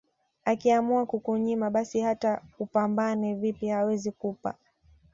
Akiamua 0.45 1.05
kukunyima 1.05 1.69
basi 1.69 1.99
hata 1.99 2.41
upambane 2.59 3.33
vipi 3.35 3.71
huwezi 3.71 4.11
kupata 4.11 4.69